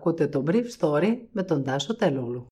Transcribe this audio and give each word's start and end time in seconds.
Ακούτε 0.00 0.26
το 0.26 0.44
Brief 0.46 0.64
Story 0.78 1.16
με 1.32 1.42
τον 1.42 1.64
Τάσο 1.64 1.96
Τελούλου. 1.96 2.46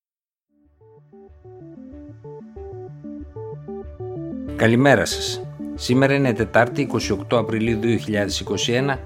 Καλημέρα 4.55 5.05
σας. 5.05 5.41
Σήμερα 5.75 6.13
είναι 6.13 6.33
Τετάρτη 6.33 6.89
28 7.29 7.37
Απριλίου 7.37 7.79
2021 7.79 8.97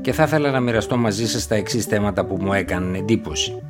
και 0.00 0.12
θα 0.12 0.22
ήθελα 0.22 0.50
να 0.50 0.60
μοιραστώ 0.60 0.96
μαζί 0.96 1.28
σας 1.28 1.46
τα 1.46 1.54
εξής 1.54 1.84
θέματα 1.84 2.26
που 2.26 2.36
μου 2.40 2.52
έκαναν 2.52 2.94
εντύπωση. 2.94 3.62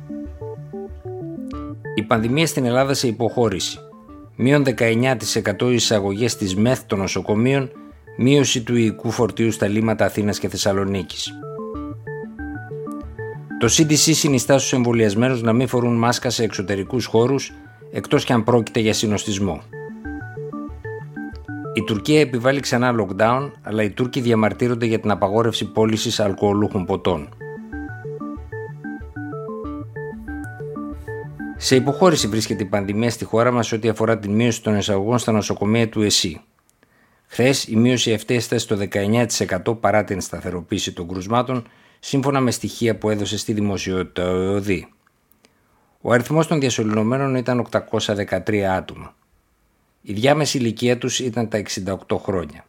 Η 1.95 2.03
πανδημία 2.03 2.47
στην 2.47 2.65
Ελλάδα 2.65 2.93
σε 2.93 3.07
υποχώρηση. 3.07 3.79
Μείον 4.35 4.63
19% 4.63 5.71
εισαγωγές 5.71 6.35
της 6.35 6.55
ΜΕΘ 6.55 6.83
των 6.83 6.99
νοσοκομείων, 6.99 7.71
μείωση 8.17 8.63
του 8.63 8.75
οικού 8.75 9.11
φορτίου 9.11 9.51
στα 9.51 9.67
λίμματα 9.67 10.05
Αθήνας 10.05 10.39
και 10.39 10.49
Θεσσαλονίκης. 10.49 11.31
Το 13.63 13.69
CDC 13.77 13.95
συνιστά 13.95 14.57
στους 14.57 14.73
εμβολιασμένους 14.73 15.41
να 15.41 15.53
μην 15.53 15.67
φορούν 15.67 15.95
μάσκα 15.95 16.29
σε 16.29 16.43
εξωτερικούς 16.43 17.05
χώρους 17.05 17.51
εκτός 17.91 18.23
και 18.23 18.33
αν 18.33 18.43
πρόκειται 18.43 18.79
για 18.79 18.93
συνοστισμό. 18.93 19.61
Η 21.73 21.83
Τουρκία 21.83 22.19
επιβάλλει 22.19 22.59
ξανά 22.59 22.95
lockdown, 22.99 23.51
αλλά 23.61 23.83
οι 23.83 23.89
Τούρκοι 23.89 24.21
διαμαρτύρονται 24.21 24.85
για 24.85 24.99
την 24.99 25.11
απαγόρευση 25.11 25.65
πώλησης 25.65 26.19
αλκοολούχων 26.19 26.85
ποτών. 26.85 27.29
Σε 31.57 31.75
υποχώρηση 31.75 32.27
βρίσκεται 32.27 32.63
η 32.63 32.67
πανδημία 32.67 33.09
στη 33.09 33.25
χώρα 33.25 33.51
μας 33.51 33.71
ό,τι 33.71 33.89
αφορά 33.89 34.19
την 34.19 34.31
μείωση 34.31 34.61
των 34.61 34.75
εισαγωγών 34.75 35.17
στα 35.17 35.31
νοσοκομεία 35.31 35.89
του 35.89 36.01
ΕΣΥ. 36.01 36.41
Χθες 37.25 37.67
η 37.67 37.75
μείωση 37.75 38.13
αυτή 38.13 38.33
έφτασε 38.33 38.65
στο 38.65 38.77
19% 39.65 39.79
παρά 39.79 40.03
την 40.03 40.21
σταθεροποίηση 40.21 40.93
των 40.93 41.07
κρουσμάτων, 41.07 41.63
σύμφωνα 42.05 42.39
με 42.39 42.51
στοιχεία 42.51 42.95
που 42.95 43.09
έδωσε 43.09 43.37
στη 43.37 43.53
δημοσιότητα 43.53 44.31
ο 44.31 44.35
ΕΟΔΗ. 44.35 44.87
Ο 46.01 46.11
αριθμός 46.11 46.47
των 46.47 46.59
διασωληνωμένων 46.59 47.35
ήταν 47.35 47.67
813 47.71 48.59
άτομα. 48.59 49.15
Η 50.01 50.13
διάμεση 50.13 50.57
ηλικία 50.57 50.97
τους 50.97 51.19
ήταν 51.19 51.49
τα 51.49 51.57
68 51.57 52.17
χρόνια. 52.17 52.65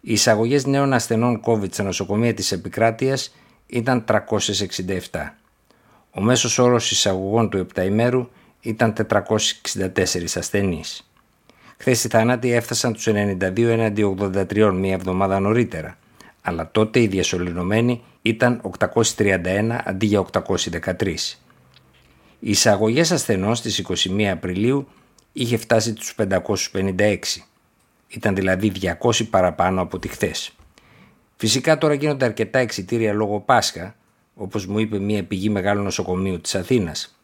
Οι 0.00 0.12
εισαγωγές 0.12 0.66
νέων 0.66 0.92
ασθενών 0.92 1.40
COVID 1.44 1.72
σε 1.72 1.82
νοσοκομεία 1.82 2.34
της 2.34 2.52
επικράτειας 2.52 3.34
ήταν 3.66 4.04
367. 4.04 5.34
Ο 6.10 6.20
μέσος 6.20 6.58
όρος 6.58 6.90
εισαγωγών 6.90 7.50
του 7.50 7.66
7 7.74 7.84
ημέρου 7.84 8.28
ήταν 8.60 8.92
464 8.92 10.36
ασθενείς. 10.36 11.10
Χθες 11.76 12.04
οι 12.04 12.08
θάνατοι 12.08 12.52
έφτασαν 12.52 12.92
τους 12.92 13.06
92 13.06 13.68
έναντι 13.68 14.02
83 14.02 14.72
μία 14.74 14.92
εβδομάδα 14.92 15.40
νωρίτερα, 15.40 15.98
αλλά 16.46 16.70
τότε 16.70 17.00
οι 17.00 17.06
διασωληνωμένοι 17.06 18.02
ήταν 18.22 18.60
831 18.78 19.78
αντί 19.84 20.06
για 20.06 20.26
813. 20.32 21.14
Οι 22.40 22.50
εισαγωγές 22.50 23.12
ασθενών 23.12 23.54
στις 23.54 23.84
21 24.08 24.22
Απριλίου 24.22 24.88
είχε 25.32 25.56
φτάσει 25.56 25.92
τους 25.92 26.14
556. 26.18 27.18
Ήταν 28.08 28.34
δηλαδή 28.34 28.72
200 29.02 29.28
παραπάνω 29.30 29.80
από 29.82 29.98
τη 29.98 30.08
χθες. 30.08 30.52
Φυσικά 31.36 31.78
τώρα 31.78 31.94
γίνονται 31.94 32.24
αρκετά 32.24 32.58
εξιτήρια 32.58 33.12
λόγω 33.12 33.40
Πάσχα, 33.40 33.96
όπως 34.34 34.66
μου 34.66 34.78
είπε 34.78 34.98
μια 34.98 35.24
πηγή 35.24 35.50
μεγάλου 35.50 35.82
νοσοκομείου 35.82 36.40
της 36.40 36.54
Αθήνας. 36.54 37.18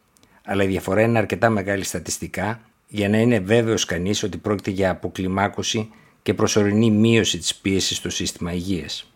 Αλλά 0.45 0.63
η 0.63 0.67
διαφορά 0.67 1.01
είναι 1.01 1.17
αρκετά 1.17 1.49
μεγάλη 1.49 1.83
στατιστικά 1.83 2.59
για 2.87 3.09
να 3.09 3.17
είναι 3.17 3.39
βέβαιος 3.39 3.85
κανείς 3.85 4.23
ότι 4.23 4.37
πρόκειται 4.37 4.71
για 4.71 4.89
αποκλιμάκωση 4.89 5.89
και 6.21 6.33
προσωρινή 6.33 6.91
μείωση 6.91 7.37
της 7.37 7.55
πίεσης 7.55 7.97
στο 7.97 8.09
σύστημα 8.09 8.53
υγείας. 8.53 9.10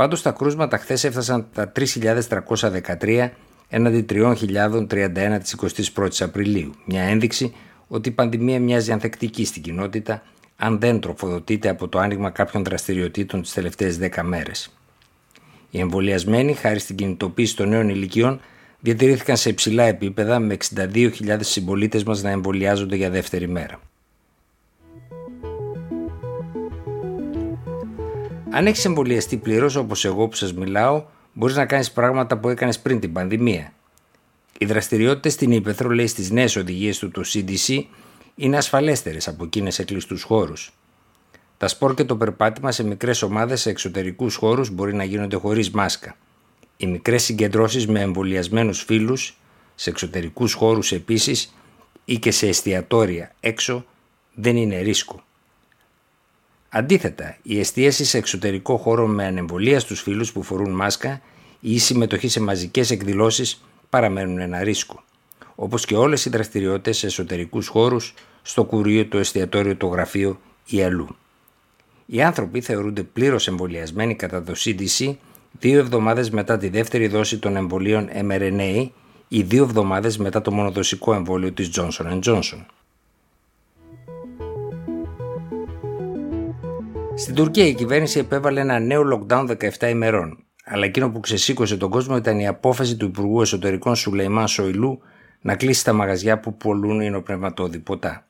Πάντως 0.00 0.22
τα 0.22 0.30
κρούσματα 0.30 0.78
χθες 0.78 1.04
έφτασαν 1.04 1.46
τα 1.54 1.72
3.313 1.76 3.30
έναντι 3.68 4.06
3.031 4.08 5.38
της 5.42 5.56
21ης 5.94 6.20
Απριλίου, 6.20 6.74
μια 6.84 7.02
ένδειξη 7.02 7.54
ότι 7.88 8.08
η 8.08 8.12
πανδημία 8.12 8.60
μοιάζει 8.60 8.92
ανθεκτική 8.92 9.44
στην 9.44 9.62
κοινότητα 9.62 10.22
αν 10.56 10.78
δεν 10.78 11.00
τροφοδοτείται 11.00 11.68
από 11.68 11.88
το 11.88 11.98
άνοιγμα 11.98 12.30
κάποιων 12.30 12.64
δραστηριοτήτων 12.64 13.42
τις 13.42 13.52
τελευταίες 13.52 13.98
10 14.00 14.22
μέρες. 14.22 14.76
Οι 15.70 15.80
εμβολιασμένοι, 15.80 16.54
χάρη 16.54 16.78
στην 16.78 16.96
κινητοποίηση 16.96 17.56
των 17.56 17.68
νέων 17.68 17.88
ηλικιών, 17.88 18.40
διατηρήθηκαν 18.80 19.36
σε 19.36 19.48
υψηλά 19.48 19.82
επίπεδα 19.82 20.38
με 20.38 20.56
62.000 20.74 21.36
συμπολίτες 21.40 22.04
μας 22.04 22.22
να 22.22 22.30
εμβολιάζονται 22.30 22.96
για 22.96 23.10
δεύτερη 23.10 23.48
μέρα. 23.48 23.80
Αν 28.50 28.66
έχεις 28.66 28.84
εμβολιαστεί 28.84 29.36
πλήρως 29.36 29.76
όπως 29.76 30.04
εγώ 30.04 30.28
που 30.28 30.36
σας 30.36 30.54
μιλάω, 30.54 31.04
μπορείς 31.32 31.56
να 31.56 31.66
κάνεις 31.66 31.92
πράγματα 31.92 32.38
που 32.38 32.48
έκανες 32.48 32.78
πριν 32.78 33.00
την 33.00 33.12
πανδημία 33.12 33.72
οι 34.62 34.66
δραστηριότητες 34.66 35.32
στην 35.32 35.52
Ήπεθρο, 35.52 35.90
λέει 35.90 36.06
στις 36.06 36.30
νέες 36.30 36.56
οδηγίες 36.56 36.98
του 36.98 37.10
το 37.10 37.22
CDC, 37.26 37.84
είναι 38.34 38.56
ασφαλέστερες 38.56 39.28
από 39.28 39.44
εκείνες 39.44 39.74
σε 39.74 39.84
κλειστούς 39.84 40.22
χώρους. 40.22 40.72
Τα 41.56 41.68
σπορ 41.68 41.94
και 41.94 42.04
το 42.04 42.16
περπάτημα 42.16 42.72
σε 42.72 42.84
μικρές 42.84 43.22
ομάδες 43.22 43.60
σε 43.60 43.70
εξωτερικούς 43.70 44.34
χώρους 44.34 44.70
μπορεί 44.70 44.94
να 44.94 45.04
γίνονται 45.04 45.36
χωρίς 45.36 45.70
μάσκα. 45.70 46.16
Οι 46.76 46.86
μικρές 46.86 47.22
συγκεντρώσεις 47.22 47.86
με 47.86 48.00
εμβολιασμένους 48.00 48.82
φίλους, 48.82 49.38
σε 49.74 49.90
εξωτερικούς 49.90 50.52
χώρους 50.52 50.92
επίσης 50.92 51.54
ή 52.04 52.18
και 52.18 52.30
σε 52.30 52.48
εστιατόρια 52.48 53.34
έξω 53.40 53.84
δεν 54.34 54.56
είναι 54.56 54.80
ρίσκο. 54.80 55.22
Αντίθετα, 56.72 57.36
η 57.42 57.58
εστίαση 57.58 58.04
σε 58.04 58.18
εξωτερικό 58.18 58.76
χώρο 58.76 59.06
με 59.06 59.24
ανεμβολία 59.26 59.80
στους 59.80 60.00
φίλους 60.00 60.32
που 60.32 60.42
φορούν 60.42 60.70
μάσκα 60.70 61.20
ή 61.60 61.72
η 61.74 61.78
συμμετοχή 61.78 62.28
σε 62.28 62.40
μαζικές 62.40 62.90
εκδηλώσεις 62.90 63.64
παραμένουν 63.90 64.38
ένα 64.38 64.62
ρίσκο. 64.62 65.02
Όπως 65.54 65.84
και 65.84 65.96
όλες 65.96 66.24
οι 66.24 66.30
δραστηριότητες 66.30 66.98
σε 66.98 67.06
εσωτερικούς 67.06 67.66
χώρους, 67.66 68.14
στο 68.42 68.64
κουρίο, 68.64 69.06
το 69.06 69.18
εστιατόριο, 69.18 69.76
το 69.76 69.86
γραφείο 69.86 70.40
ή 70.66 70.82
αλλού. 70.82 71.16
Οι 72.06 72.22
άνθρωποι 72.22 72.60
θεωρούνται 72.60 73.02
πλήρως 73.02 73.48
εμβολιασμένοι 73.48 74.14
κατά 74.14 74.42
το 74.42 74.52
CDC 74.56 75.14
δύο 75.58 75.78
εβδομάδες 75.78 76.30
μετά 76.30 76.58
τη 76.58 76.68
δεύτερη 76.68 77.06
δόση 77.06 77.38
των 77.38 77.56
εμβολίων 77.56 78.08
mRNA 78.28 78.88
ή 79.28 79.42
δύο 79.42 79.62
εβδομάδες 79.62 80.18
μετά 80.18 80.42
το 80.42 80.52
μονοδοσικό 80.52 81.14
εμβόλιο 81.14 81.52
της 81.52 81.70
Johnson 81.74 82.20
Johnson. 82.24 82.64
Στην 87.20 87.34
Τουρκία 87.34 87.66
η 87.66 87.74
κυβέρνηση 87.74 88.18
επέβαλε 88.18 88.60
ένα 88.60 88.78
νέο 88.78 89.02
lockdown 89.12 89.56
17 89.78 89.88
ημερών, 89.88 90.44
αλλά 90.64 90.84
εκείνο 90.84 91.10
που 91.10 91.20
ξεσήκωσε 91.20 91.76
τον 91.76 91.90
κόσμο 91.90 92.16
ήταν 92.16 92.38
η 92.38 92.46
απόφαση 92.46 92.96
του 92.96 93.04
Υπουργού 93.04 93.40
Εσωτερικών 93.40 93.96
Σουλεϊμάν 93.96 94.48
Σοηλού 94.48 95.00
να 95.40 95.56
κλείσει 95.56 95.84
τα 95.84 95.92
μαγαζιά 95.92 96.40
που 96.40 96.56
πολλούν 96.56 97.00
υνοπνευματόδη 97.00 97.78
ποτά. 97.78 98.28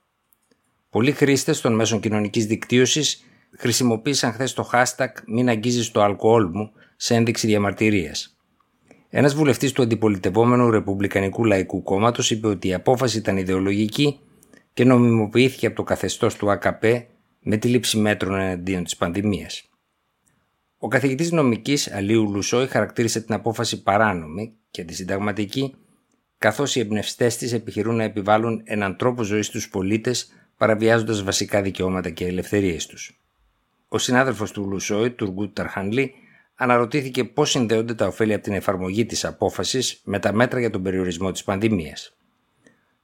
Πολλοί 0.90 1.12
χρήστες 1.12 1.60
των 1.60 1.74
μέσων 1.74 2.00
κοινωνικής 2.00 2.46
δικτύωσης 2.46 3.24
χρησιμοποίησαν 3.58 4.32
χθες 4.32 4.52
το 4.52 4.70
hashtag 4.72 5.08
Μην 5.26 5.48
αγγίζεις 5.48 5.90
το 5.90 6.02
αλκοόλ 6.02 6.48
μου 6.52 6.70
σε 6.96 7.14
ένδειξη 7.14 7.46
διαμαρτυρίας. 7.46 8.36
Ένας 9.08 9.34
βουλευτής 9.34 9.72
του 9.72 9.82
αντιπολιτευόμενου 9.82 10.70
Ρεπουμπλικανικού 10.70 11.44
Λαϊκού 11.44 11.82
Κόμματος 11.82 12.30
είπε 12.30 12.46
ότι 12.46 12.68
η 12.68 12.74
απόφαση 12.74 13.18
ήταν 13.18 13.36
ιδεολογική 13.36 14.20
και 14.72 14.84
νομιμοποιήθηκε 14.84 15.66
από 15.66 15.76
το 15.76 15.82
καθεστώς 15.82 16.34
του 16.34 16.50
ΑΚΠ 16.50 16.84
με 17.40 17.56
τη 17.56 17.68
λήψη 17.68 17.98
μέτρων 17.98 18.40
εναντίον 18.40 18.84
της 18.84 18.96
πανδημίας. 18.96 19.70
Ο 20.78 20.88
καθηγητής 20.88 21.30
νομικής 21.32 21.92
Αλίου 21.92 22.30
Λουσόη 22.30 22.66
χαρακτήρισε 22.66 23.20
την 23.20 23.34
απόφαση 23.34 23.82
παράνομη 23.82 24.52
και 24.70 24.80
αντισυνταγματική, 24.80 25.74
καθώς 26.38 26.76
οι 26.76 26.80
εμπνευστές 26.80 27.36
της 27.36 27.52
επιχειρούν 27.52 27.96
να 27.96 28.04
επιβάλλουν 28.04 28.62
έναν 28.64 28.96
τρόπο 28.96 29.22
ζωής 29.22 29.46
στου 29.46 29.68
πολίτες, 29.68 30.32
παραβιάζοντας 30.56 31.22
βασικά 31.22 31.62
δικαιώματα 31.62 32.10
και 32.10 32.26
ελευθερίες 32.26 32.86
τους. 32.86 33.20
Ο 33.88 33.98
συνάδελφος 33.98 34.52
του 34.52 34.68
Λουσόη, 34.68 35.10
Τουργκούτ 35.10 35.54
Ταρχανλή, 35.54 36.14
αναρωτήθηκε 36.54 37.24
πώς 37.24 37.50
συνδέονται 37.50 37.94
τα 37.94 38.06
ωφέλη 38.06 38.34
από 38.34 38.42
την 38.42 38.52
εφαρμογή 38.52 39.06
της 39.06 39.24
απόφασης 39.24 40.00
με 40.04 40.18
τα 40.18 40.32
μέτρα 40.32 40.60
για 40.60 40.70
τον 40.70 40.82
περιορισμό 40.82 41.30
της 41.32 41.44
πανδημίας. 41.44 42.16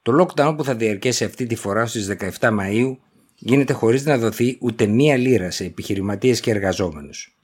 Το 0.02 0.12
lockdown 0.20 0.54
που 0.56 0.64
θα 0.64 0.74
διαρκέσει 0.74 1.24
αυτή 1.24 1.46
τη 1.46 1.54
φορά 1.54 1.86
στις 1.86 2.06
17 2.40 2.50
Μαου 2.50 2.98
γίνεται 3.38 3.72
χωρίς 3.72 4.04
να 4.04 4.18
δοθεί 4.18 4.56
ούτε 4.60 4.86
μία 4.86 5.16
λίρα 5.16 5.50
σε 5.50 5.64
επιχειρηματίες 5.64 6.40
και 6.40 6.50
εργαζόμενους. 6.50 7.36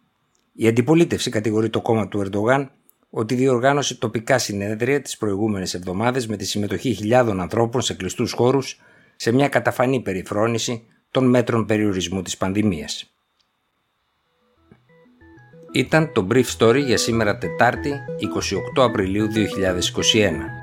Η 0.52 0.66
αντιπολίτευση 0.66 1.30
κατηγορεί 1.30 1.70
το 1.70 1.80
κόμμα 1.80 2.08
του 2.08 2.18
Ερντογάν 2.18 2.70
ότι 3.10 3.34
διοργάνωσε 3.34 3.94
τοπικά 3.94 4.38
συνέδρια 4.38 5.02
τις 5.02 5.16
προηγούμενες 5.16 5.74
εβδομάδες 5.74 6.26
με 6.26 6.36
τη 6.36 6.44
συμμετοχή 6.44 6.92
χιλιάδων 6.92 7.40
ανθρώπων 7.40 7.80
σε 7.80 7.94
κλειστούς 7.94 8.32
χώρους 8.32 8.80
σε 9.16 9.32
μια 9.32 9.48
καταφανή 9.48 10.00
περιφρόνηση 10.00 10.82
των 11.10 11.28
μέτρων 11.28 11.66
περιορισμού 11.66 12.22
της 12.22 12.36
πανδημίας. 12.36 13.12
Ήταν 15.72 16.12
το 16.12 16.26
Brief 16.30 16.44
Story 16.58 16.82
για 16.84 16.96
σήμερα 16.96 17.38
Τετάρτη 17.38 17.92
28 18.78 18.82
Απριλίου 18.82 19.26
2021. 19.26 20.61